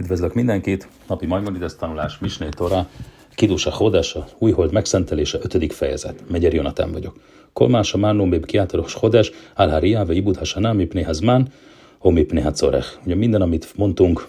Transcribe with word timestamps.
Üdvözlök 0.00 0.34
mindenkit! 0.34 0.88
Napi 1.06 1.26
Maimonides 1.26 1.76
tanulás, 1.76 2.18
Misné 2.18 2.48
Tora, 2.48 2.88
Kidusa 3.34 3.70
Hodása, 3.70 4.26
Újhold 4.38 4.72
megszentelése, 4.72 5.38
5. 5.42 5.72
fejezet. 5.72 6.22
Megyer 6.30 6.54
Jonatán 6.54 6.92
vagyok. 6.92 7.16
Kolmás 7.52 7.94
a 7.94 7.96
Márnum 7.96 8.30
Béb 8.30 8.46
Kiátoros 8.46 8.94
Hodes, 8.94 9.30
Álháriá, 9.54 10.04
ve 10.04 10.14
Ibud 10.14 10.36
Hasanám, 10.36 10.76
Mipné 10.76 11.02
Hazmán, 11.02 11.52
Ho 11.98 12.10
Mipné 12.10 12.40
Hacorech. 12.40 12.88
Ugye 13.04 13.14
minden, 13.14 13.42
amit 13.42 13.72
mondtunk 13.76 14.26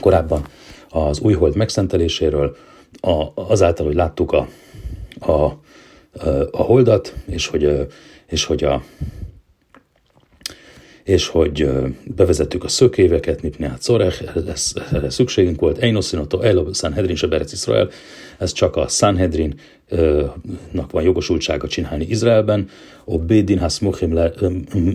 korábban 0.00 0.44
az 0.88 1.20
Újhold 1.20 1.56
megszenteléséről, 1.56 2.56
a, 3.00 3.24
azáltal, 3.34 3.86
hogy 3.86 3.94
láttuk 3.94 4.32
a, 4.32 4.48
a, 5.20 5.32
a 6.50 6.62
holdat, 6.62 7.14
és 7.26 7.46
hogy, 7.46 7.86
és 8.26 8.44
hogy 8.44 8.64
a 8.64 8.82
és 11.04 11.28
hogy 11.28 11.68
bevezettük 12.04 12.64
a 12.64 12.68
szökéveket, 12.68 13.42
Mipneát 13.42 13.82
Szorech, 13.82 14.22
erre 14.92 15.10
szükségünk 15.10 15.60
volt, 15.60 15.78
Einoszinoto, 15.78 16.40
Elo, 16.40 16.72
Sanhedrin, 16.72 17.16
Seberec 17.16 17.52
Israel, 17.52 17.90
ez 18.38 18.52
csak 18.52 18.76
a 18.76 18.88
Sanhedrin 18.88 19.54
nak 20.70 20.90
van 20.90 21.02
jogosultsága 21.02 21.68
csinálni 21.68 22.06
Izraelben, 22.08 22.68
a 23.04 23.18
Bédin 23.18 23.58
Hasmuchim, 23.58 24.18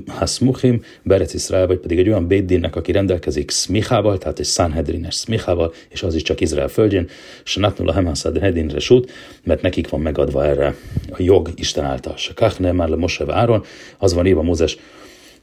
Hasmuchim 0.08 0.82
Berec 1.04 1.34
Izrael, 1.34 1.68
vagy 1.68 1.78
pedig 1.78 2.00
egy 2.00 2.08
olyan 2.08 2.28
Bédinnek, 2.28 2.76
aki 2.76 2.92
rendelkezik 2.92 3.52
Smichával, 3.52 4.18
tehát 4.18 4.40
egy 4.40 4.46
Sanhedrines 4.46 5.16
Smichával, 5.16 5.74
és 5.90 6.04
az 6.04 6.16
is 6.16 6.22
csak 6.22 6.42
Izrael 6.42 6.68
földjén, 6.68 7.08
és 7.44 7.56
Natnul 7.56 7.90
a 7.90 7.94
Hemaszad 7.94 8.38
Hedin 8.38 8.68
Resut, 8.68 9.12
mert 9.44 9.62
nekik 9.62 9.90
van 9.90 10.02
megadva 10.02 10.46
erre 10.46 10.76
a 11.12 11.16
jog 11.18 11.50
Isten 11.56 11.86
által. 11.86 12.16
Kachne, 12.36 12.72
már 12.72 12.90
le 12.90 12.96
Moshe 12.96 13.34
Áron, 13.34 13.64
az 13.98 14.14
van 14.14 14.26
írva 14.26 14.42
Mózes 14.42 14.78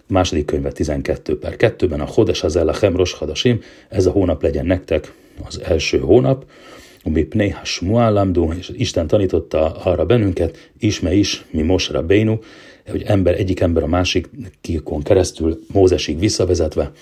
második 0.07 0.45
könyve 0.45 0.73
12 0.73 1.39
per 1.39 1.55
2-ben 1.59 2.01
a 2.01 2.07
Hodes 2.07 2.43
az 2.43 2.57
a 2.57 2.75
Hemros 2.81 3.13
Hadasim, 3.13 3.61
ez 3.89 4.07
a 4.07 4.11
hónap 4.11 4.43
legyen 4.43 4.67
nektek 4.67 5.13
az 5.45 5.61
első 5.65 5.99
hónap, 5.99 6.45
ami 7.05 7.23
Pneiha 7.23 7.65
Smuállamdu, 7.65 8.53
és 8.53 8.71
Isten 8.75 9.07
tanította 9.07 9.73
arra 9.73 10.05
bennünket, 10.05 10.71
isme 10.79 11.13
is, 11.15 11.45
mi 11.51 11.63
Mosra 11.63 12.03
Bénu, 12.03 12.39
hogy 12.87 13.03
ember, 13.03 13.35
egyik 13.35 13.61
ember 13.61 13.83
a 13.83 13.87
másik 13.87 14.29
kikon 14.61 15.03
keresztül 15.03 15.59
Mózesig 15.73 16.19
visszavezetve, 16.19 16.93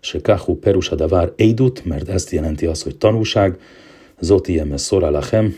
se 0.00 0.20
Kahu 0.20 0.54
Perusadavár 0.54 1.32
Eidut, 1.36 1.84
mert 1.84 2.08
ezt 2.08 2.30
jelenti 2.30 2.66
az, 2.66 2.82
hogy 2.82 2.96
tanúság, 2.96 3.58
Zoti 4.20 4.58
Emes 4.58 4.82
Soralachem, 4.82 5.56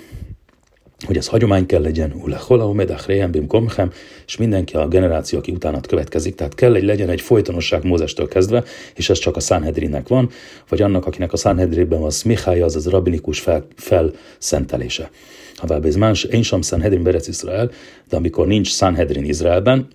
hogy 1.04 1.16
ez 1.16 1.26
hagyomány 1.26 1.66
kell 1.66 1.82
legyen, 1.82 2.12
ulechola 2.22 2.68
umedach 2.68 3.30
bim 3.30 3.46
komchem, 3.46 3.90
és 4.26 4.36
mindenki 4.36 4.76
a 4.76 4.88
generáció, 4.88 5.38
aki 5.38 5.52
utánat 5.52 5.86
következik, 5.86 6.34
tehát 6.34 6.54
kell 6.54 6.74
egy 6.74 6.82
legyen 6.82 7.08
egy 7.08 7.20
folytonosság 7.20 7.84
Mózestől 7.84 8.28
kezdve, 8.28 8.64
és 8.94 9.10
ez 9.10 9.18
csak 9.18 9.36
a 9.36 9.40
Sanhedrinnek 9.40 10.08
van, 10.08 10.30
vagy 10.68 10.82
annak, 10.82 11.06
akinek 11.06 11.32
a 11.32 11.36
Sanhedrinben 11.36 12.00
van 12.00 12.10
smihája, 12.10 12.64
az 12.64 12.76
az 12.76 12.86
rabinikus 12.86 13.40
fel, 13.40 13.66
felszentelése. 13.76 15.10
Ha 15.56 15.80
ez 15.82 15.96
más, 15.96 16.24
én 16.24 16.42
sem 16.42 16.62
Sanhedrin 16.62 17.02
Berec 17.02 17.28
Izrael, 17.28 17.70
de 18.08 18.16
amikor 18.16 18.46
nincs 18.46 18.68
Sanhedrin 18.68 19.24
Izraelben, 19.24 19.86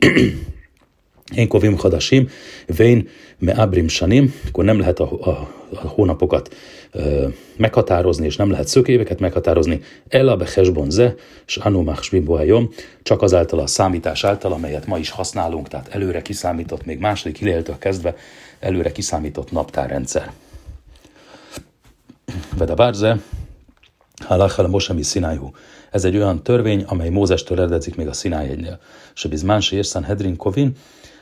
én 1.36 1.48
kovim 1.48 1.78
hadasim, 1.78 2.30
vén 2.78 3.08
me 3.40 3.52
abrim 3.52 3.88
sanim, 3.88 4.34
akkor 4.48 4.64
nem 4.64 4.80
lehet 4.80 5.00
a, 5.00 5.12
a, 5.22 5.59
a 5.73 5.88
hónapokat 5.88 6.56
ö, 6.92 7.28
meghatározni, 7.58 8.25
és 8.25 8.36
nem 8.36 8.52
lehet 8.52 8.67
szökéveket 8.67 9.20
meghatározni. 9.20 9.81
Ella 10.08 10.36
behesbon 10.36 10.89
ze, 10.89 11.16
és 11.45 11.58
anumach 11.58 12.45
jom, 12.45 12.70
csak 13.03 13.22
azáltal 13.22 13.59
a 13.59 13.67
számítás 13.67 14.23
által, 14.23 14.52
amelyet 14.52 14.86
ma 14.86 14.98
is 14.98 15.09
használunk, 15.09 15.67
tehát 15.67 15.88
előre 15.88 16.22
kiszámított, 16.22 16.86
még 16.86 17.00
második 17.00 17.38
hiléltől 17.38 17.78
kezdve 17.78 18.16
előre 18.59 18.92
kiszámított 18.92 19.52
naptárrendszer. 19.52 20.31
Veda 22.58 22.73
bárze, 22.73 23.20
halachal 24.26 24.67
mosemi 24.67 25.04
szinájú. 25.04 25.52
Ez 25.92 26.06
egy 26.06 26.16
olyan 26.16 26.44
törvény, 26.44 26.83
amely 26.88 27.09
Mózes-től 27.09 27.59
eredezik 27.59 27.95
még 27.95 28.08
a 28.08 28.14
Sinai 28.14 28.49
egynél. 28.49 28.80
És 29.15 29.26
bizmánsi 29.30 29.76
érszán 29.76 30.04
Hedrin 30.04 30.36
Kovin, 30.36 30.76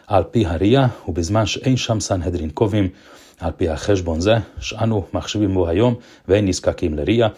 al 0.05 0.29
piharia, 0.29 0.95
u 1.05 1.11
bizmánsi 1.11 1.59
én 1.63 1.75
sem 1.75 1.97
Kovin, 2.53 2.93
על 3.41 3.53
פי 3.56 3.69
החשבון 3.69 4.20
זה, 4.20 4.36
שאנו 4.60 5.04
מחשבים 5.12 5.54
בו 5.54 5.69
היום 5.69 5.94
ואין 6.28 6.48
נזקקים 6.48 6.94
לראייה, 6.94 7.28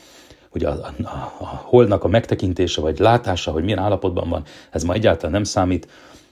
hogy 0.48 0.64
a, 0.64 0.70
a, 0.70 1.14
a 1.40 1.46
holdnak 1.46 2.04
a 2.04 2.08
megtekintése 2.08 2.80
vagy 2.80 2.98
látása, 2.98 3.50
hogy 3.50 3.64
milyen 3.64 3.78
állapotban 3.78 4.28
van, 4.28 4.42
ez 4.70 4.82
ma 4.82 4.92
egyáltalán 4.92 5.32
nem 5.32 5.44
számít, 5.44 5.88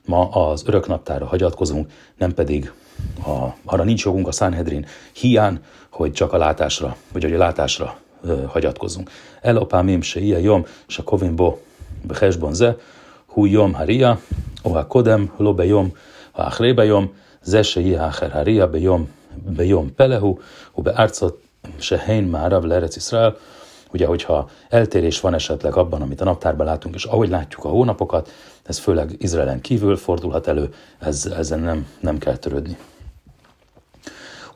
ma 0.06 0.28
az 0.28 0.62
öröknaptára 0.66 1.27
hagyatkozunk, 1.27 1.91
nem 2.19 2.34
pedig 2.34 2.72
a, 3.27 3.31
arra 3.65 3.84
nincs 3.84 4.05
jogunk 4.05 4.28
a 4.28 4.33
Sanhedrin 4.33 4.87
hián, 5.12 5.60
hogy 5.91 6.12
csak 6.12 6.33
a 6.33 6.37
látásra, 6.37 6.97
vagy 7.12 7.22
hogy 7.22 7.34
a 7.34 7.38
látásra 7.38 7.97
ö, 8.22 8.43
hagyatkozunk. 8.49 9.10
Elopámim 9.41 10.03
se 10.03 10.21
ilyen 10.21 10.41
jom, 10.41 10.65
se 10.87 11.03
kovin 11.03 11.37
bo 11.37 11.59
behesbon 12.03 12.55
ze, 12.55 12.77
hu 13.27 13.44
jom 13.44 13.72
haria, 13.72 14.21
oha 14.62 14.87
kodem, 14.87 15.33
lo 15.37 15.55
be 15.55 15.65
jom, 15.65 15.93
האחרי 16.34 16.72
ביום, 16.72 17.06
זה 17.43 17.65
שיהיה 17.65 18.05
האחר 18.05 18.28
bejön 19.46 19.96
pelehu, 19.96 20.38
u 20.74 20.81
beárcot 20.81 21.42
sehén 21.78 22.24
már 22.24 22.53
a 22.53 22.59
lerec 22.59 22.96
Israel, 22.96 23.38
ugye, 23.92 24.06
hogyha 24.06 24.50
eltérés 24.70 25.20
van 25.20 25.34
esetleg 25.34 25.75
abban, 25.75 26.02
amit 26.02 26.22
a 26.22 26.24
naptárban 26.24 26.66
látunk, 26.66 26.96
és 26.96 27.03
ahogy 27.03 27.30
látjuk 27.30 27.66
a 27.66 27.70
hónapokat, 27.70 28.31
ez 28.64 28.78
főleg 28.78 29.16
Izraelen 29.18 29.62
kívül 29.62 29.96
fordulhat 29.96 30.47
elő, 30.47 30.74
ez, 31.00 31.26
ezen 31.38 31.59
nem, 31.59 31.88
nem 32.00 32.18
kell 32.18 32.38
törődni. 32.38 32.78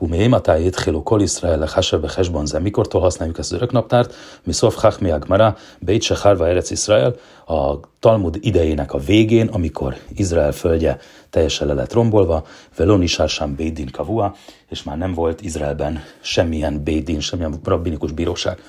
ומאימתי 0.01 0.67
התחילו 0.67 1.05
כל 1.05 1.19
ישראל 1.23 1.63
לחשב 1.63 2.01
בחשבון 2.01 2.45
זה, 2.45 2.59
mikortól 2.59 3.01
használjuk 3.01 3.39
ezt 3.39 3.51
az 3.51 3.57
öröknaptárt, 3.57 4.13
mi 4.43 4.53
szof 4.53 4.75
chachmi 4.75 5.11
agmara, 5.11 5.55
beit 5.79 6.01
shechar 6.01 6.41
Eretz 6.41 6.71
Israel, 6.71 7.15
a 7.45 7.79
Talmud 7.99 8.37
idejének 8.39 8.93
a 8.93 8.97
végén, 8.97 9.47
amikor 9.47 9.95
Izrael 10.15 10.51
földje 10.51 10.97
teljesen 11.29 11.67
le 11.67 11.73
lett 11.73 11.93
rombolva, 11.93 12.43
velon 12.75 13.05
sem 13.07 13.55
Bédin 13.55 13.89
kavua, 13.91 14.35
és 14.69 14.83
már 14.83 14.97
nem 14.97 15.13
volt 15.13 15.41
Izraelben 15.41 16.03
semmilyen 16.21 16.83
Bédin, 16.83 17.19
semmilyen 17.19 17.59
rabbinikus 17.63 18.11
bíróság. 18.11 18.59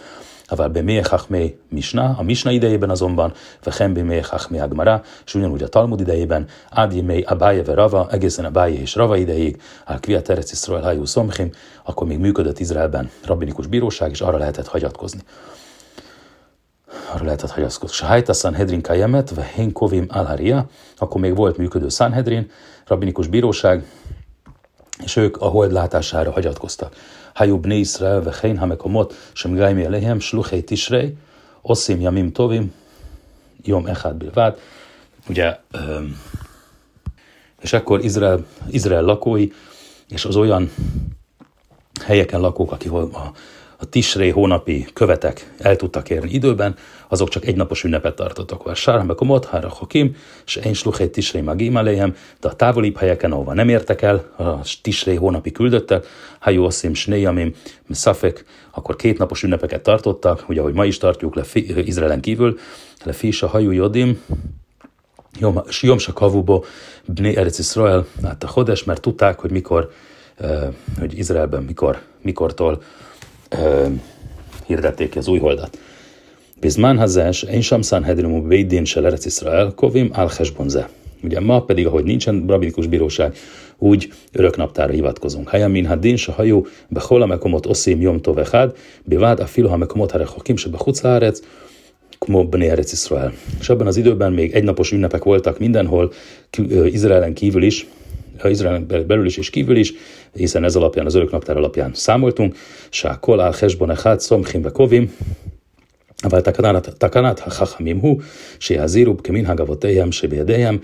Avál 0.48 0.70
Bemé 0.70 1.00
Hachmé 1.00 1.58
Misna, 1.70 2.16
a 2.18 2.24
Misna 2.24 2.52
idejében 2.52 2.90
azonban, 2.90 3.34
Vechem 3.64 3.94
Bemé 3.94 4.20
Hachmé 4.20 4.60
Agmara, 4.60 5.02
és 5.26 5.36
ugyanúgy 5.36 5.64
a 5.64 5.68
Talmud 5.68 6.00
idejében, 6.00 6.48
Ádi 6.70 7.02
Mé 7.02 7.22
Abáje 7.22 7.64
Rava, 7.66 8.08
egészen 8.12 8.46
Abáje 8.46 8.80
és 8.80 8.96
Rava 8.96 9.18
ideig, 9.18 9.62
Alkvia 9.86 10.22
Terec 10.22 10.52
Iszrael 10.52 10.82
Hajú 10.82 11.06
Szomchim, 11.06 11.52
akkor 11.84 12.08
még 12.08 12.18
működött 12.18 12.60
Izraelben 12.60 13.10
rabbinikus 13.26 13.68
bíróság, 13.68 14.12
és 14.12 14.22
arra 14.22 14.38
lehetett 14.38 14.68
hagyatkozni 14.68 15.22
arra 17.14 17.24
lehetett 17.24 17.52
hagyatkozni. 17.52 17.96
Sahajta 17.96 18.34
Sanhedrin 18.34 18.82
Kajemet, 18.82 19.34
Vehenkovim 19.34 20.06
Alharia, 20.10 20.66
akkor 20.98 21.22
még 21.22 21.36
volt 21.36 21.58
működő 21.58 21.90
Sanhedrin, 21.90 22.52
rabbinikus 22.86 23.28
bíróság, 23.28 23.86
és 25.04 25.16
ők 25.16 25.38
a 25.38 25.46
hold 25.46 25.72
látására 25.72 26.32
hagyatkoztak. 26.32 26.96
Hajú 27.34 27.60
bni 27.60 27.80
Israel, 27.80 28.22
ve 28.22 28.36
hein 28.42 28.58
hamekomot, 28.58 29.14
sem 29.34 29.54
gájmi 29.54 29.84
elehem, 29.84 30.20
sluhei 30.20 30.64
tisrei, 30.64 31.18
oszim 31.62 32.02
jamim 32.02 32.32
tovim, 32.32 32.74
jom 33.64 33.86
echad 33.86 34.16
bilvát. 34.16 34.60
Ugye, 35.30 35.58
és 37.62 37.74
akkor 37.74 38.04
Izrael, 38.04 38.46
Izrael 38.70 39.04
lakói, 39.04 39.48
és 40.10 40.26
az 40.26 40.36
olyan 40.36 40.72
helyeken 42.04 42.40
lakók, 42.40 42.72
akik 42.72 42.92
a, 42.92 43.32
a 43.84 43.86
Tisré 43.86 44.30
hónapi 44.30 44.86
követek 44.94 45.54
el 45.58 45.76
tudtak 45.76 46.10
érni 46.10 46.32
időben, 46.32 46.76
azok 47.08 47.30
csak 47.30 47.46
egy 47.46 47.56
napos 47.56 47.84
ünnepet 47.84 48.16
tartottak. 48.16 48.66
A 48.66 48.76
Sárhambe 48.76 49.14
komot, 49.14 49.46
Hára 49.46 49.70
Hokim, 49.70 50.16
és 50.46 50.56
én 50.56 50.74
sluchét 50.74 51.12
Tisré 51.12 51.42
Magim 51.42 51.76
aléhem, 51.76 52.16
de 52.42 52.48
a 52.48 52.54
távolibb 52.54 52.98
helyeken, 52.98 53.32
ahova 53.32 53.54
nem 53.54 53.70
értek 53.70 54.02
el, 54.02 54.16
a 54.38 54.62
Tisré 54.82 55.16
hónapi 55.16 55.52
küldöttek, 55.52 56.06
Hajú 56.40 56.64
Oszim, 56.64 56.94
Snéjamim, 56.94 57.54
Szafek, 57.90 58.46
akkor 58.72 58.96
két 58.96 59.18
napos 59.18 59.44
ünnepeket 59.44 59.84
tartottak, 59.84 60.50
ugye 60.50 60.60
ahogy 60.60 60.74
ma 60.74 60.86
is 60.86 60.98
tartjuk 60.98 61.36
le 61.36 61.44
Izraelen 61.76 62.22
kívül, 62.22 62.60
le 63.04 63.14
Fisa 63.14 63.48
Hajú 63.48 63.72
Jodim, 63.72 64.22
Jom 65.40 65.62
Kavubo, 66.14 66.64
Bné 67.06 67.36
Eretz 67.36 67.60
Israel, 67.60 68.06
hát 68.24 68.44
a 68.44 68.48
Hodes, 68.48 68.84
mert 68.84 69.02
tudták, 69.02 69.40
hogy 69.40 69.52
mikor, 69.52 69.92
hogy 71.00 71.18
Izraelben 71.18 71.64
mikor, 71.64 72.02
mikortól 72.22 72.82
hirdették 74.66 75.10
ki 75.10 75.18
az 75.18 75.28
új 75.28 75.40
holdat. 75.40 75.78
Bizmán 76.60 76.98
hazás, 76.98 77.44
én 77.44 77.62
sem 77.62 77.82
Sanhedrimu 77.82 78.42
Bédin 78.42 78.86
se 78.86 79.04
Eretz 79.04 79.26
Israel, 79.26 79.74
kovim 79.76 80.10
al 80.14 80.30
ze. 80.68 80.90
Ugye 81.24 81.40
ma 81.40 81.62
pedig, 81.62 81.88
ahogy 81.88 82.04
nincsen 82.04 82.44
rabinikus 82.48 82.88
bíróság, 82.88 83.36
úgy 83.78 84.14
öröknaptára 84.32 84.92
hivatkozunk. 84.92 85.50
Helyen 85.50 85.72
min 85.72 85.86
haddin 85.86 86.16
se 86.16 86.32
hajó, 86.32 86.68
behol 86.88 87.22
a 87.22 87.26
mekomot 87.26 87.66
oszim 87.66 88.02
jom 88.02 88.22
tovechad, 88.22 88.76
bivád 89.04 89.40
a 89.40 89.46
filo 89.46 89.68
ha 89.68 89.78
mekomot 89.78 90.12
harechokim 90.12 90.56
se 90.56 90.70
bechutz 90.70 91.02
lárec, 91.02 91.40
Kmo 92.20 92.44
Bnei. 92.44 92.72
És 93.60 93.70
abban 93.70 93.88
az 93.88 93.98
időben 93.98 94.34
még 94.34 94.54
egynapos 94.54 94.92
ünnepek 94.92 95.24
voltak 95.24 95.60
mindenhol, 95.60 96.12
Izraelen 96.86 97.34
kívül 97.34 97.64
is, 97.64 97.88
Izraelen 98.45 98.87
belül 99.07 99.27
is 99.27 99.37
és 99.37 99.51
kívül 99.51 99.77
is, 99.77 99.93
hiszen 100.35 100.65
ez 100.65 100.77
alapján, 100.77 101.07
az 101.07 101.15
örök 101.15 101.31
naptár 101.31 101.57
alapján 101.57 101.91
számoltunk, 101.95 102.57
Sá 102.91 103.19
Kolál, 103.21 103.55
Hesbon, 103.61 103.91
Echad, 103.91 104.21
Szomchim, 104.21 104.63
Kovim, 104.73 105.11
אבל 106.25 106.41
תקנת 106.99 107.41
החכמים 107.47 107.99
הוא 107.99 108.21
שיעזירו 108.59 109.17
כמנהג 109.17 109.61
אבותיהם 109.61 110.13
שבידיהם, 110.13 110.79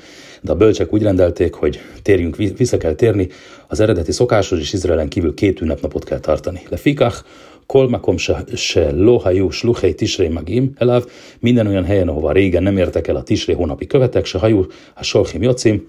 de 0.45 0.53
a 0.53 0.55
bölcsek 0.55 0.93
úgy 0.93 1.03
rendelték, 1.03 1.55
hogy 1.55 1.81
térjünk, 2.03 2.37
vissza 2.37 2.77
kell 2.77 2.95
térni, 2.95 3.29
az 3.67 3.81
eredeti 3.81 4.13
szokáshoz 4.13 4.59
és 4.59 4.73
Izraelen 4.73 5.09
kívül 5.09 5.35
két 5.35 5.61
ünnepnapot 5.61 6.05
kell 6.05 6.19
tartani. 6.19 6.61
Lefikach, 6.69 7.25
kol 7.67 7.89
makom 7.89 8.17
se 8.55 8.91
lohajú 8.91 9.51
sluhei 9.51 9.95
tisré 9.95 10.29
magim 10.29 10.73
elav, 10.77 11.05
minden 11.41 11.67
olyan 11.67 11.85
helyen, 11.85 12.09
ahova 12.09 12.33
régen 12.33 12.63
nem 12.63 12.77
értek 12.77 13.09
el 13.09 13.17
a 13.17 13.23
tisré 13.23 13.53
hónapi 13.53 13.87
követek, 13.87 14.25
se 14.25 14.39
hajú 14.39 14.67
a 14.95 15.03
solchim 15.03 15.43
jocim, 15.43 15.87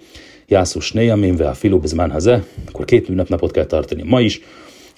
néjamim, 0.92 1.36
ve 1.36 1.48
a 1.48 1.54
filu 1.54 1.78
bezmán 1.78 2.10
haze, 2.10 2.44
akkor 2.68 2.84
két 2.84 3.08
ünnepnapot 3.08 3.50
kell 3.50 3.66
tartani 3.66 4.02
ma 4.02 4.20
is, 4.20 4.40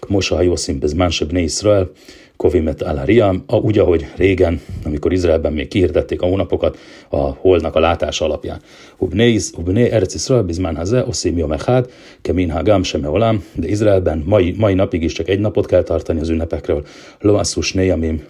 Mosa 0.08 0.34
hajószim 0.34 0.78
bezmán 0.78 1.10
se 1.10 1.25
bne 1.25 1.40
Israel, 1.40 1.90
Kovimet 2.37 2.82
Alariam, 2.82 3.44
úgy, 3.46 3.78
ahogy 3.78 4.06
régen, 4.16 4.60
amikor 4.84 5.12
Izraelben 5.12 5.52
még 5.52 5.69
kihirdették 5.69 6.22
a 6.22 6.26
hónapokat 6.26 6.78
a 7.08 7.16
holnak 7.16 7.75
a 7.75 7.81
látása 7.81 8.25
alapján. 8.25 8.60
Ubné, 8.99 9.90
Erec 9.90 10.14
Israel 10.14 10.43
bizmán 10.43 10.76
haze, 10.76 11.04
oszim 11.06 11.38
jom 11.38 11.52
echad, 11.52 11.90
kemin 12.22 12.50
hagam 12.50 12.82
sem 12.82 13.04
olam, 13.04 13.44
de 13.54 13.69
Izraelben 13.69 14.22
mai, 14.26 14.54
mai 14.58 14.75
napig 14.75 15.02
is 15.02 15.12
csak 15.12 15.28
egy 15.28 15.40
napot 15.40 15.66
kell 15.66 15.82
tartani 15.82 16.20
az 16.20 16.28
ünnepekről. 16.28 16.87
Loassus 17.20 17.72
néjamim, 17.72 18.22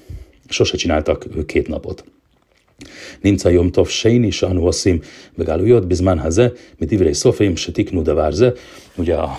sose 0.48 0.76
csináltak 0.76 1.26
két 1.46 1.68
napot. 1.68 2.04
נמצא 3.23 3.49
יום 3.49 3.69
טוב 3.69 3.89
שני 3.89 4.31
שאנו 4.31 4.65
עושים 4.65 4.99
בגלויות 5.37 5.85
בזמן 5.87 6.19
הזה, 6.19 6.47
מדברי 6.81 7.13
סופרים 7.13 7.57
שתיקנו 7.57 8.03
דבר 8.03 8.31
זה. 8.31 8.49
Ugye 8.97 9.15
a, 9.15 9.29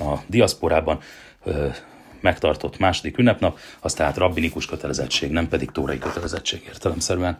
a 0.00 0.22
diaszporában 0.30 0.98
megtartott 2.20 2.78
második 2.78 3.18
ünnepnap, 3.18 3.58
az 3.80 3.94
tehát 3.94 4.16
rabbinikus 4.16 4.66
kötelezettség, 4.66 5.30
nem 5.30 5.48
pedig 5.48 5.70
tórai 5.70 5.98
kötelezettség 5.98 6.62
értelemszerűen. 6.66 7.36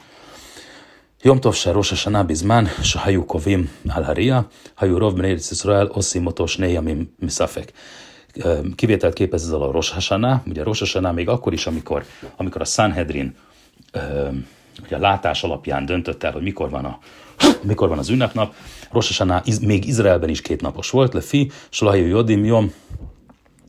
Yom 1.22 1.40
Tov 1.40 1.54
se 1.54 1.72
Rosh 1.72 1.88
Hashanah 1.88 2.26
bizman, 2.26 2.68
se 2.82 2.98
hajú 2.98 3.24
kovim 3.24 3.70
al 3.88 4.02
haria, 4.02 4.48
hajú 4.74 4.98
rov 4.98 5.14
ben 5.14 5.24
Eretz 5.24 5.50
Yisrael, 5.50 5.88
oszim 5.90 6.22
motos 6.22 6.56
nejamim 6.56 7.14
misafek. 7.18 7.72
Kivételt 8.74 9.14
képez 9.14 9.42
ezzel 9.42 9.62
a 9.62 9.70
Rosh 9.70 9.92
Hashanah, 9.92 10.40
ugye 10.46 10.62
Rosh 10.62 10.78
Hashanah 10.78 11.14
még 11.14 11.28
akkor 11.28 11.52
is, 11.52 11.66
amikor, 11.66 12.04
amikor 12.36 12.60
a 12.60 12.64
Sanhedrin 12.64 13.34
hogy 14.87 14.93
a 14.93 14.99
látás 14.99 15.43
alapján 15.43 15.85
döntött 15.85 16.23
el, 16.23 16.31
hogy 16.31 16.41
mikor 16.41 16.69
van, 16.69 16.85
a, 16.85 16.99
mikor 17.61 17.89
van 17.89 17.97
az 17.97 18.09
ünnepnap. 18.09 18.53
Rosasaná 18.91 19.41
iz, 19.45 19.59
még 19.59 19.87
Izraelben 19.87 20.29
is 20.29 20.41
két 20.41 20.61
napos 20.61 20.89
volt, 20.89 21.13
lefi, 21.13 21.51
Slahjú 21.69 22.05
Jodim, 22.05 22.45
Jom, 22.45 22.73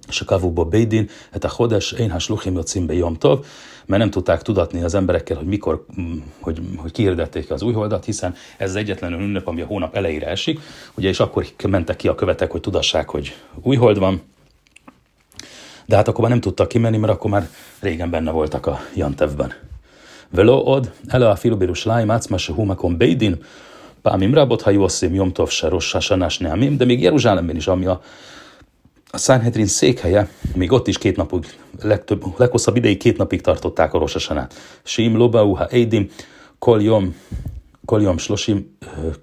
Sakavuba 0.08 0.64
Bédin, 0.64 1.08
hát 1.32 1.44
a 1.44 1.48
Hodes, 1.48 1.92
én 1.92 2.10
has 2.10 2.28
Luchim 2.28 2.54
Jocimbe 2.54 2.94
Jom 2.94 3.14
Tov, 3.14 3.46
mert 3.86 4.00
nem 4.00 4.10
tudták 4.10 4.42
tudatni 4.42 4.82
az 4.82 4.94
emberekkel, 4.94 5.36
hogy 5.36 5.46
mikor, 5.46 5.86
mm, 6.00 6.16
hogy, 6.40 6.60
hogy 6.76 6.92
kiirdették 6.92 7.50
az 7.50 7.62
újholdat, 7.62 8.04
hiszen 8.04 8.34
ez 8.56 8.68
az 8.70 8.76
egyetlen 8.76 9.12
ünnep, 9.12 9.46
ami 9.46 9.60
a 9.60 9.66
hónap 9.66 9.96
elejére 9.96 10.26
esik, 10.26 10.60
ugye, 10.94 11.08
és 11.08 11.20
akkor 11.20 11.46
mentek 11.68 11.96
ki 11.96 12.08
a 12.08 12.14
követek, 12.14 12.50
hogy 12.50 12.60
tudassák, 12.60 13.08
hogy 13.08 13.36
újhold 13.62 13.98
van, 13.98 14.22
de 15.86 15.96
hát 15.96 16.08
akkor 16.08 16.20
már 16.20 16.30
nem 16.30 16.40
tudtak 16.40 16.68
kimenni, 16.68 16.96
mert 16.96 17.12
akkor 17.12 17.30
már 17.30 17.48
régen 17.80 18.10
benne 18.10 18.30
voltak 18.30 18.66
a 18.66 18.80
Jantevben. 18.94 19.52
Velo 20.34 20.62
od, 20.64 20.92
ele 21.08 21.28
a 21.28 21.36
filubirus 21.36 21.84
láim, 21.84 22.10
átszma 22.10 22.38
se 22.38 22.52
humakon 22.52 22.96
beidin, 22.96 23.44
pámim 24.02 24.34
rabot, 24.34 24.62
ha 24.62 24.70
jó 24.70 24.88
szém, 24.88 25.14
jomtov 25.14 25.48
se 25.48 25.68
rossz, 25.68 26.08
de 26.76 26.84
még 26.84 27.02
Jeruzsálemben 27.02 27.56
is, 27.56 27.66
ami 27.66 27.86
a 27.86 28.00
a 29.14 29.18
Sanhedrin 29.18 29.66
székhelye, 29.66 30.28
még 30.54 30.72
ott 30.72 30.86
is 30.86 30.98
két 30.98 31.16
napig, 31.16 31.46
legtöbb, 31.82 32.22
leghosszabb 32.36 32.76
ideig 32.76 32.98
két 32.98 33.16
napig 33.16 33.40
tartották 33.40 33.94
a 33.94 33.98
rosasanát. 33.98 34.54
Sim, 34.82 35.16
Lobau, 35.16 35.52
Ha 35.54 35.66
Eidim, 35.66 36.10
Kol 36.58 36.82
Yom, 36.82 37.14
Kol 37.84 38.02
Yom 38.02 38.18
Shloshim, 38.18 38.76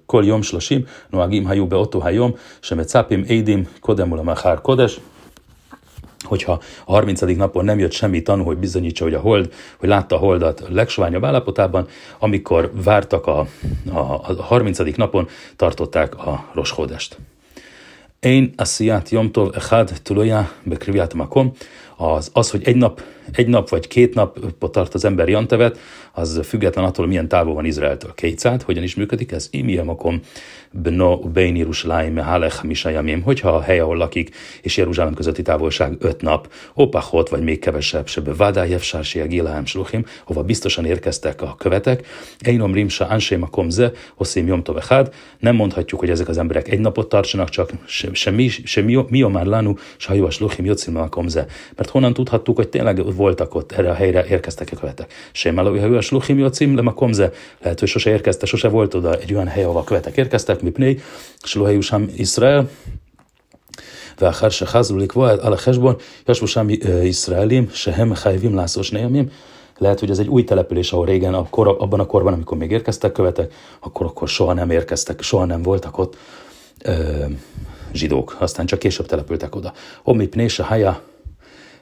Kol 0.06 0.24
Yom 0.24 0.42
Shloshim, 0.42 0.86
Noagim 1.10 1.44
Hayu 1.44 1.66
Beoto 1.66 1.98
Hayom, 1.98 2.34
Shemetzapim 2.60 3.24
Eidim, 3.28 3.68
Kodemul 3.80 4.22
Machar 4.22 4.60
Kodes, 4.60 5.00
hogyha 6.22 6.60
a 6.84 6.92
30. 6.92 7.20
napon 7.20 7.64
nem 7.64 7.78
jött 7.78 7.92
semmi 7.92 8.22
tanú, 8.22 8.44
hogy 8.44 8.56
bizonyítsa, 8.56 9.04
hogy 9.04 9.14
a 9.14 9.20
hold, 9.20 9.52
hogy 9.78 9.88
látta 9.88 10.16
a 10.16 10.18
holdat 10.18 10.60
a 10.60 10.66
legsoványabb 10.68 11.24
állapotában, 11.24 11.88
amikor 12.18 12.70
vártak 12.84 13.26
a, 13.26 13.46
a, 13.92 13.98
a 13.98 14.42
30. 14.42 14.78
napon, 14.96 15.28
tartották 15.56 16.16
a 16.16 16.50
roshodest. 16.54 17.16
Én 18.20 18.54
a 18.56 19.00
Yom 19.08 19.32
Tov 19.32 19.50
Echad 19.54 19.92
Tuloja 20.02 20.50
Bekriviát 20.62 21.14
Makom, 21.14 21.52
az, 22.02 22.30
az, 22.32 22.50
hogy 22.50 22.62
egy 22.64 22.76
nap, 22.76 23.02
egy 23.32 23.46
nap 23.46 23.68
vagy 23.68 23.88
két 23.88 24.14
nap 24.14 24.38
tart 24.70 24.94
az 24.94 25.04
ember 25.04 25.28
Jantevet, 25.28 25.78
az 26.12 26.40
független 26.44 26.84
attól, 26.84 27.06
milyen 27.06 27.28
távol 27.28 27.54
van 27.54 27.64
Izraeltől. 27.64 28.14
Kétszát, 28.14 28.62
hogyan 28.62 28.82
is 28.82 28.94
működik 28.94 29.32
ez? 29.32 29.48
Imi 29.50 29.76
Makom 29.76 30.20
Bno 30.70 31.18
Bein 31.18 31.56
Yerushalayim 31.56 32.16
Halech 32.16 32.64
Misayamim, 32.64 33.22
hogyha 33.22 33.48
a 33.48 33.60
hely, 33.60 33.78
ahol 33.78 33.96
lakik, 33.96 34.34
és 34.62 34.76
Jeruzsálem 34.76 35.14
közötti 35.14 35.42
távolság 35.42 35.96
öt 35.98 36.20
nap, 36.20 36.52
opachot, 36.74 37.28
vagy 37.28 37.42
még 37.42 37.58
kevesebb, 37.58 38.06
sebe 38.06 38.34
Vadájev 38.34 38.80
Sársi 38.80 39.20
Gilahem 39.20 39.66
Sluchim, 39.66 40.06
hova 40.24 40.42
biztosan 40.42 40.84
érkeztek 40.84 41.42
a 41.42 41.54
követek, 41.58 42.06
Einom 42.40 42.72
Rimsa 42.72 43.06
Ansém 43.06 43.50
Komze, 43.50 43.92
Oszim 44.16 44.46
Yom 44.46 44.62
Tovechad, 44.62 45.14
nem 45.38 45.54
mondhatjuk, 45.54 46.00
hogy 46.00 46.10
ezek 46.10 46.28
az 46.28 46.38
emberek 46.38 46.68
egy 46.68 46.80
napot 46.80 47.08
tartsanak, 47.08 47.48
csak 47.48 47.70
se, 48.12 48.30
mi, 48.30 48.48
se 48.48 48.80
mi, 48.80 49.22
már 49.22 49.46
lánú, 49.46 49.76
se 49.96 50.08
hajó 50.08 50.24
a 50.24 50.30
Sluchim 50.30 50.64
Jocim 50.64 51.08
Komze. 51.08 51.46
Mert 51.76 51.90
honnan 51.91 52.13
tudhattuk, 52.13 52.55
hogy 52.55 52.67
tényleg 52.67 53.15
voltak 53.15 53.55
ott, 53.55 53.71
erre 53.71 53.89
a 53.89 53.93
helyre 53.93 54.25
érkeztek 54.25 54.69
a 54.71 54.75
követek. 54.75 55.13
Sem 55.31 55.57
hajó 55.57 55.95
a 55.95 56.01
Sluchim 56.01 56.37
Jocim 56.37 56.75
le 56.75 56.91
Komze, 56.95 57.31
lehet, 57.61 57.79
hogy 57.79 57.89
sose 57.89 58.09
érkezte, 58.09 58.45
sose 58.45 58.67
volt 58.67 58.93
oda 58.93 59.19
egy 59.19 59.33
olyan 59.33 59.47
hely, 59.47 59.63
ahol 59.63 59.77
a 59.77 59.83
követek 59.83 60.17
érkeztek, 60.17 60.61
מפני 60.61 60.95
שלא 61.45 61.67
היו 61.67 61.83
שם 61.83 62.05
ישראל. 62.15 62.63
ואחר 64.21 64.49
שחזרו 64.49 64.97
לקבוע 64.97 65.31
על 65.41 65.53
החשבון, 65.53 65.95
ישבו 66.29 66.47
שם 66.47 66.67
ישראלים 67.03 67.65
שהם 67.73 68.15
חייבים 68.15 68.55
לעשות 68.55 68.83
שני 68.83 68.99
ימים. 68.99 69.27
Lehet, 69.79 69.99
hogy 69.99 70.09
ez 70.09 70.19
egy 70.19 70.27
új 70.27 70.43
település, 70.43 70.91
ahol 70.91 71.05
régen, 71.05 71.33
a 71.33 71.47
kor, 71.49 71.75
abban 71.79 71.99
a 71.99 72.05
korban, 72.05 72.33
amikor 72.33 72.57
még 72.57 72.71
érkeztek 72.71 73.11
követek, 73.11 73.53
akkor, 73.79 74.05
akkor 74.05 74.27
soha 74.27 74.53
nem 74.53 74.69
érkeztek, 74.69 75.21
soha 75.21 75.45
nem 75.45 75.61
voltak 75.61 75.97
ott 75.97 76.17
ö, 76.83 77.25
zsidók. 77.93 78.35
Aztán 78.39 78.65
csak 78.65 78.79
később 78.79 79.05
települtek 79.05 79.55
oda. 79.55 79.73
Omi 80.03 80.27
pné 80.27 80.47
se 80.47 80.63
haja 80.63 81.01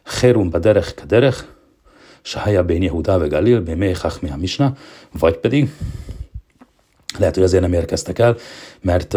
herum 0.05 0.51
baderech 0.51 0.95
kaderech, 0.95 1.45
se 2.23 2.39
haja 2.39 2.65
ben 2.65 2.83
Yehuda 2.83 3.19
ve 3.19 3.27
Galil, 3.27 3.61
be 3.61 3.75
mechach 3.75 4.23
mi 4.23 4.31
a 4.31 4.37
misna, 4.37 4.77
vagy 5.19 5.37
pedig 5.37 5.71
lehet, 7.19 7.35
hogy 7.35 7.45
azért 7.45 7.63
nem 7.63 7.73
érkeztek 7.73 8.19
el, 8.19 8.37
mert 8.81 9.09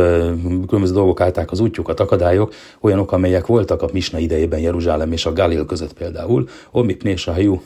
különböző 0.68 0.94
dolgok 0.94 1.22
állták 1.22 1.52
az 1.52 1.60
útjukat, 1.60 2.00
akadályok, 2.00 2.54
olyanok, 2.80 3.12
amelyek 3.12 3.46
voltak 3.46 3.82
a 3.82 3.90
Misna 3.94 4.20
idejében 4.20 4.60
Jeruzsálem 4.60 5.12
és 5.12 5.26
a 5.26 5.34
Galil 5.34 5.66
között 5.66 5.94
például, 5.94 6.48
Omip 6.72 7.04
Nésahajú, 7.04 7.62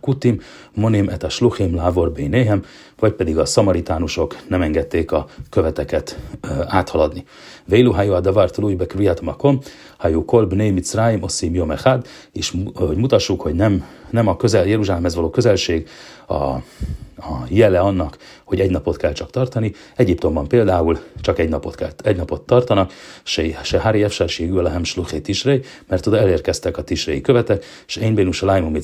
Kutim, 0.00 0.40
Monim 0.74 1.08
et 1.08 1.22
a 1.22 1.28
Sluchim 1.28 1.74
Lávor 1.74 2.12
Bénéhem, 2.12 2.64
vagy 2.98 3.12
pedig 3.12 3.38
a 3.38 3.44
szamaritánusok 3.44 4.36
nem 4.48 4.62
engedték 4.62 5.12
a 5.12 5.26
követeket 5.50 6.18
áthaladni. 6.66 7.24
Vélu 7.64 7.92
hajú 7.92 8.12
a 8.12 8.20
davar 8.20 8.50
tulúj 8.50 8.74
be 8.74 8.86
kriát 8.86 9.20
makom, 9.20 9.58
hajú 9.96 10.24
kol 10.24 10.46
bné 10.46 10.70
mitzráim 10.70 11.22
oszim 11.22 11.54
jom 11.54 11.72
és 12.32 12.56
hogy 12.74 12.96
mutassuk, 12.96 13.40
hogy 13.40 13.54
nem, 13.54 13.84
nem 14.10 14.26
a 14.26 14.36
közel, 14.36 14.66
Jeruzsálemhez 14.66 15.14
való 15.14 15.30
közelség 15.30 15.88
a 16.28 16.56
a 17.18 17.44
jele 17.48 17.80
annak, 17.80 18.16
hogy 18.44 18.60
egy 18.60 18.70
napot 18.70 18.96
kell 18.96 19.12
csak 19.12 19.30
tartani. 19.30 19.72
Egyiptomban 19.96 20.48
például 20.48 20.98
csak 21.20 21.38
egy 21.38 21.48
napot, 21.48 21.74
kell, 21.74 21.90
egy 22.04 22.16
napot 22.16 22.42
tartanak, 22.42 22.92
se, 23.22 23.42
se 23.62 23.80
Hári 23.80 24.02
Efsárségű 24.02 24.54
lehem 24.54 24.84
sluché 24.84 25.20
tisrei, 25.20 25.60
mert 25.86 26.06
oda 26.06 26.18
elérkeztek 26.18 26.76
a 26.76 26.82
tisrei 26.82 27.20
követek, 27.20 27.64
és 27.86 27.96
én 27.96 28.14
bénus 28.14 28.42
a 28.42 28.46
lájmum 28.46 28.76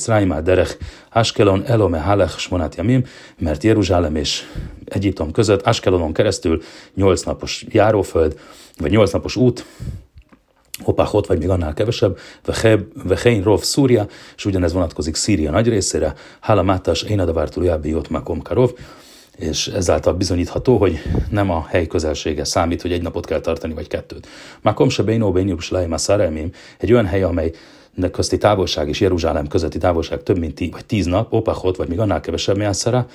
derech, 0.43 0.77
Askelon 1.15 1.63
elome 1.67 1.99
halech 1.99 2.39
smonát 2.39 2.75
jamim, 2.75 3.05
mert 3.39 3.63
Jeruzsálem 3.63 4.17
és 4.17 4.43
Egyiptom 4.85 5.31
között 5.31 5.63
Askelonon 5.63 6.13
keresztül 6.13 6.63
nyolc 6.95 7.23
napos 7.23 7.65
járóföld, 7.69 8.39
vagy 8.77 8.91
nyolc 8.91 9.13
napos 9.13 9.37
út, 9.37 9.65
Opachot, 10.85 11.27
vagy 11.27 11.39
még 11.39 11.49
annál 11.49 11.75
kevesebb, 11.75 12.19
Vechein 13.05 13.43
Rov 13.43 13.61
Szúria, 13.61 14.07
és 14.37 14.45
ugyanez 14.45 14.73
vonatkozik 14.73 15.15
Szíria 15.15 15.51
nagy 15.51 15.69
részére, 15.69 16.15
Halamátas 16.41 17.03
Énadavártul 17.03 17.65
Jábi 17.65 17.97
Makom 18.11 18.43
Karov, 18.43 18.71
és 19.37 19.67
ezáltal 19.67 20.13
bizonyítható, 20.13 20.77
hogy 20.77 21.03
nem 21.31 21.51
a 21.51 21.67
hely 21.69 21.87
közelsége 21.87 22.45
számít, 22.45 22.83
hogy 22.83 22.93
egy 22.93 23.03
napot 23.03 23.27
kell 23.27 23.41
tartani, 23.41 23.75
vagy 23.75 23.87
kettőt. 23.87 24.27
Makom 24.63 24.89
se 24.89 25.03
Beinó 25.03 25.33
Beinjus 25.33 25.71
Laima 25.71 25.99
Szaremim, 25.99 26.51
egy 26.79 26.93
olyan 26.93 27.07
hely, 27.07 27.23
amely 27.23 27.53
közti 28.11 28.39
távolság 28.39 28.89
és 28.89 29.01
Jeruzsálem 29.01 29.47
közötti 29.47 29.79
távolság 29.79 30.23
több 30.23 30.39
mint 30.39 30.55
tí, 30.55 30.71
vagy 30.71 30.85
tíz 30.85 31.07
nap, 31.07 31.33
Opachot, 31.33 31.77
vagy 31.77 31.89
még 31.89 32.01
annál 32.01 32.21
kevesebb 32.21 32.57
Meászara, 32.57 33.07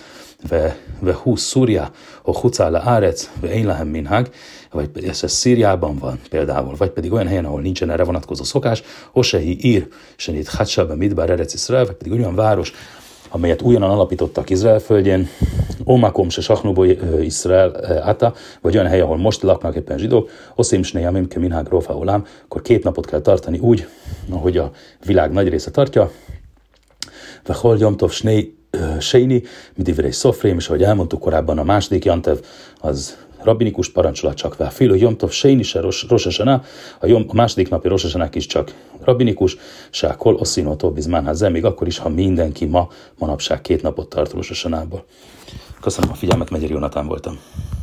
ve, 0.47 0.77
ve 0.99 1.13
húsz 1.13 1.41
Szúria, 1.41 1.91
o 2.21 2.33
Hucála 2.33 2.81
Árec, 2.85 3.29
ve 3.41 3.53
Én 3.53 3.65
Minhag, 3.85 4.29
vagy 4.71 4.89
ez, 5.05 5.23
ez 5.23 5.31
Szíriában 5.31 5.97
van 5.97 6.19
például, 6.29 6.75
vagy 6.77 6.89
pedig 6.89 7.11
olyan 7.11 7.27
helyen, 7.27 7.45
ahol 7.45 7.61
nincsen 7.61 7.89
erre 7.89 8.03
vonatkozó 8.03 8.43
szokás, 8.43 8.83
Hosehi 9.11 9.57
ír, 9.61 9.87
Senit 10.15 10.47
Hatsaba 10.47 10.95
Midbar 10.95 11.29
Eretz 11.29 11.53
Israel, 11.53 11.85
vagy 11.85 11.95
pedig 11.95 12.11
olyan 12.11 12.35
város, 12.35 12.73
amelyet 13.29 13.61
újonnan 13.61 13.89
alapítottak 13.89 14.49
Izrael 14.49 14.79
földjén, 14.79 15.27
Omakom 15.83 16.29
se 16.29 16.41
Sachnubo 16.41 16.83
Izrael 17.21 17.69
Ata, 18.03 18.33
vagy 18.61 18.75
olyan 18.75 18.89
hely, 18.89 19.01
ahol 19.01 19.17
most 19.17 19.41
laknak 19.41 19.75
éppen 19.75 19.97
zsidók, 19.97 20.29
Oszim 20.55 20.83
Snei 20.83 21.27
ke 21.27 21.39
Minhag 21.39 21.67
Rofa 21.67 21.97
Olam, 21.97 22.25
akkor 22.43 22.61
két 22.61 22.83
napot 22.83 23.05
kell 23.05 23.21
tartani 23.21 23.57
úgy, 23.57 23.87
ahogy 24.29 24.57
a 24.57 24.71
világ 25.05 25.31
nagy 25.31 25.49
része 25.49 25.71
tartja, 25.71 26.11
Vehol 27.45 27.77
Jomtov 27.77 28.11
Snei 28.11 28.57
Seini, 28.99 29.43
Midivrei 29.75 30.11
Szofrém, 30.11 30.57
és 30.57 30.67
ahogy 30.67 30.83
elmondtuk 30.83 31.19
korábban, 31.19 31.57
a 31.57 31.63
második 31.63 32.05
Jantev 32.05 32.37
az 32.79 33.17
rabinikus 33.43 33.89
parancsolat 33.89 34.35
csak 34.35 34.57
vá. 34.57 34.69
Filo 34.69 34.95
Jomtov 34.95 35.31
Seini 35.31 35.63
se 35.63 35.81
Rosesana, 36.07 36.63
a, 36.99 37.05
jom, 37.07 37.25
a 37.27 37.33
második 37.33 37.69
napi 37.69 37.87
Rosesanák 37.87 38.35
is 38.35 38.45
csak 38.45 38.73
rabinikus, 39.01 39.57
se 39.89 40.15
kol 40.17 40.35
oszínótó 40.35 40.91
bizmánházzal, 40.91 41.49
még 41.49 41.65
akkor 41.65 41.87
is, 41.87 41.97
ha 41.97 42.09
mindenki 42.09 42.65
ma, 42.65 42.87
manapság 43.17 43.61
két 43.61 43.81
napot 43.81 44.09
tart 44.09 44.33
Rosesanából. 44.33 45.05
Köszönöm 45.81 46.11
a 46.11 46.15
figyelmet, 46.15 46.49
Megyeri 46.49 46.73
Jonatán 46.73 47.07
voltam. 47.07 47.39